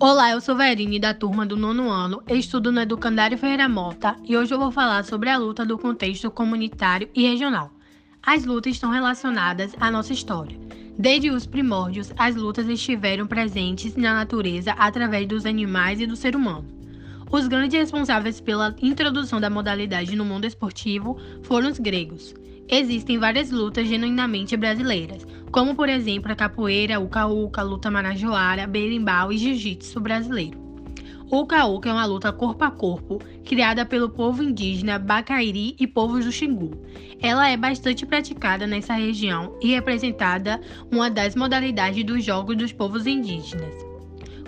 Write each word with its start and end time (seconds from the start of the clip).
Olá, 0.00 0.30
eu 0.30 0.40
sou 0.40 0.54
Verine 0.54 1.00
da 1.00 1.12
turma 1.12 1.44
do 1.44 1.56
nono 1.56 1.90
ano, 1.90 2.22
estudo 2.28 2.70
no 2.70 2.80
Educandário 2.80 3.36
Ferreira 3.36 3.68
Mota 3.68 4.14
e 4.22 4.36
hoje 4.36 4.54
eu 4.54 4.58
vou 4.58 4.70
falar 4.70 5.04
sobre 5.04 5.28
a 5.28 5.36
luta 5.36 5.66
do 5.66 5.76
contexto 5.76 6.30
comunitário 6.30 7.08
e 7.12 7.28
regional. 7.28 7.72
As 8.22 8.44
lutas 8.44 8.74
estão 8.74 8.92
relacionadas 8.92 9.74
à 9.80 9.90
nossa 9.90 10.12
história. 10.12 10.56
Desde 10.96 11.30
os 11.30 11.46
primórdios, 11.46 12.12
as 12.16 12.36
lutas 12.36 12.68
estiveram 12.68 13.26
presentes 13.26 13.96
na 13.96 14.14
natureza 14.14 14.70
através 14.78 15.26
dos 15.26 15.44
animais 15.44 16.00
e 16.00 16.06
do 16.06 16.14
ser 16.14 16.36
humano. 16.36 16.68
Os 17.28 17.48
grandes 17.48 17.76
responsáveis 17.76 18.40
pela 18.40 18.76
introdução 18.80 19.40
da 19.40 19.50
modalidade 19.50 20.14
no 20.14 20.24
mundo 20.24 20.44
esportivo 20.44 21.18
foram 21.42 21.70
os 21.70 21.78
gregos. 21.80 22.36
Existem 22.70 23.18
várias 23.18 23.50
lutas 23.50 23.88
genuinamente 23.88 24.54
brasileiras, 24.54 25.26
como 25.50 25.74
por 25.74 25.88
exemplo 25.88 26.30
a 26.30 26.36
capoeira, 26.36 27.00
o 27.00 27.08
caúca, 27.08 27.62
a 27.62 27.64
luta 27.64 27.90
marajoara, 27.90 28.66
berimbau 28.66 29.32
e 29.32 29.38
jiu-jitsu 29.38 29.98
brasileiro. 30.00 30.68
O 31.30 31.46
caúca 31.46 31.88
é 31.88 31.92
uma 31.92 32.04
luta 32.04 32.30
corpo 32.30 32.64
a 32.64 32.70
corpo, 32.70 33.18
criada 33.44 33.86
pelo 33.86 34.10
povo 34.10 34.42
indígena 34.42 34.98
Bacairi 34.98 35.76
e 35.78 35.86
povos 35.86 36.26
do 36.26 36.32
Xingu. 36.32 36.70
Ela 37.20 37.48
é 37.48 37.56
bastante 37.56 38.04
praticada 38.04 38.66
nessa 38.66 38.94
região 38.94 39.56
e 39.62 39.68
representada 39.68 40.60
uma 40.90 41.10
das 41.10 41.34
modalidades 41.34 42.04
dos 42.04 42.22
jogos 42.22 42.56
dos 42.56 42.72
povos 42.72 43.06
indígenas. 43.06 43.74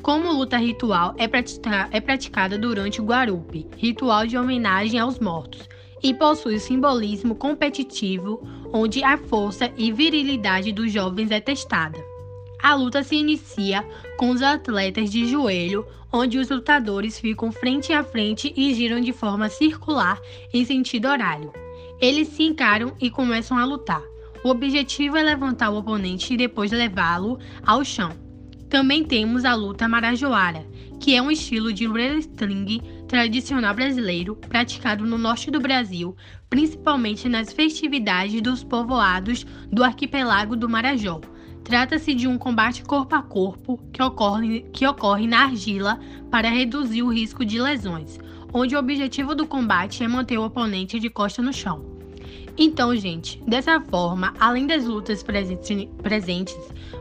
Como 0.03 0.33
luta 0.33 0.57
ritual, 0.57 1.15
é, 1.19 1.29
pratica 1.29 1.89
é 1.91 2.01
praticada 2.01 2.57
durante 2.57 3.01
o 3.01 3.05
Guarupi, 3.05 3.67
ritual 3.77 4.27
de 4.27 4.39
homenagem 4.39 4.99
aos 4.99 5.19
mortos, 5.19 5.69
e 6.03 6.15
possui 6.15 6.59
simbolismo 6.59 7.35
competitivo, 7.35 8.43
onde 8.73 9.03
a 9.03 9.19
força 9.19 9.71
e 9.77 9.93
virilidade 9.93 10.73
dos 10.73 10.93
jovens 10.93 11.31
é 11.31 11.41
testada. 11.41 11.99
A 12.63 12.75
luta 12.75 13.03
se 13.03 13.17
inicia 13.17 13.87
com 14.19 14.31
os 14.31 14.43
atletas 14.43 15.11
de 15.11 15.27
joelho, 15.27 15.87
onde 16.13 16.39
os 16.39 16.49
lutadores 16.51 17.19
ficam 17.19 17.51
frente 17.51 17.93
a 17.93 18.03
frente 18.05 18.53
e 18.57 18.75
giram 18.75 19.01
de 19.01 19.13
forma 19.13 19.49
circular 19.49 20.21
em 20.53 20.65
sentido 20.65 21.09
horário. 21.09 21.53
Eles 22.01 22.29
se 22.29 22.43
encaram 22.43 22.95
e 23.01 23.11
começam 23.11 23.57
a 23.57 23.65
lutar. 23.65 24.03
O 24.43 24.49
objetivo 24.49 25.17
é 25.17 25.23
levantar 25.23 25.71
o 25.71 25.77
oponente 25.77 26.33
e 26.33 26.37
depois 26.37 26.71
levá-lo 26.71 27.39
ao 27.65 27.85
chão. 27.85 28.11
Também 28.69 29.05
temos 29.05 29.45
a 29.45 29.55
luta 29.55 29.89
marajoara, 29.89 30.67
que 30.99 31.15
é 31.15 31.21
um 31.21 31.31
estilo 31.31 31.73
de 31.73 31.87
wrestling 31.87 32.81
tradicional 33.11 33.75
brasileiro 33.75 34.37
praticado 34.37 35.05
no 35.05 35.19
norte 35.19 35.51
do 35.51 35.59
Brasil, 35.59 36.15
principalmente 36.49 37.29
nas 37.29 37.53
festividades 37.53 38.41
dos 38.41 38.63
povoados 38.63 39.45
do 39.69 39.83
arquipélago 39.83 40.55
do 40.55 40.69
Marajó. 40.69 41.21
Trata-se 41.65 42.15
de 42.15 42.29
um 42.29 42.39
combate 42.39 42.85
corpo 42.85 43.17
a 43.17 43.21
corpo 43.21 43.81
que 43.93 44.01
ocorre, 44.01 44.65
que 44.73 44.87
ocorre 44.87 45.27
na 45.27 45.43
argila 45.43 45.99
para 46.31 46.51
reduzir 46.51 47.03
o 47.03 47.13
risco 47.13 47.45
de 47.45 47.61
lesões, 47.61 48.17
onde 48.55 48.77
o 48.77 48.79
objetivo 48.79 49.35
do 49.35 49.45
combate 49.45 50.05
é 50.05 50.09
manter 50.09 50.39
o 50.39 50.45
oponente 50.45 51.01
de 51.01 51.11
costa 51.11 51.43
no 51.43 51.53
chão. 51.53 52.00
Então, 52.59 52.95
gente, 52.95 53.43
dessa 53.47 53.81
forma, 53.81 54.35
além 54.39 54.67
das 54.67 54.85
lutas 54.85 55.23
presentes 55.23 56.57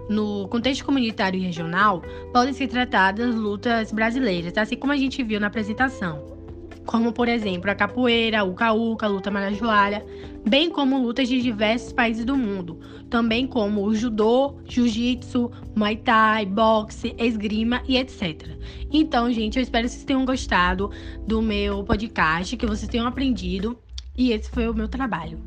no 0.10 0.48
contexto 0.48 0.86
comunitário 0.86 1.40
e 1.40 1.44
regional, 1.44 2.02
podem 2.32 2.54
ser 2.54 2.68
tratadas 2.68 3.36
lutas 3.36 3.92
brasileiras, 3.92 4.58
assim 4.58 4.78
como 4.78 4.94
a 4.94 4.98
gente 4.98 5.22
viu 5.24 5.40
na 5.40 5.48
apresentação. 5.48 6.38
Como, 6.86 7.12
por 7.12 7.28
exemplo, 7.28 7.70
a 7.70 7.76
capoeira, 7.76 8.44
o 8.44 8.54
caúca, 8.54 9.06
a 9.06 9.10
luta 9.10 9.30
marajoara, 9.30 10.04
bem 10.48 10.72
como 10.72 10.98
lutas 10.98 11.28
de 11.28 11.42
diversos 11.42 11.94
países 11.94 12.26
do 12.26 12.36
mundo, 12.36 12.80
também 13.10 13.46
como 13.46 13.86
o 13.86 13.94
judô, 13.94 14.56
jiu-jitsu, 14.66 15.52
muay 15.76 15.98
thai, 15.98 16.46
boxe, 16.46 17.14
esgrima 17.20 17.84
e 17.88 17.98
etc. 17.98 18.48
Então, 18.92 19.32
gente, 19.32 19.58
eu 19.58 19.62
espero 19.62 19.86
que 19.86 19.92
vocês 19.92 20.04
tenham 20.04 20.26
gostado 20.26 20.90
do 21.28 21.42
meu 21.42 21.84
podcast, 21.84 22.58
que 22.58 22.66
vocês 22.66 22.90
tenham 22.90 23.06
aprendido 23.06 23.78
e 24.18 24.32
esse 24.32 24.50
foi 24.50 24.68
o 24.68 24.74
meu 24.74 24.88
trabalho. 24.88 25.40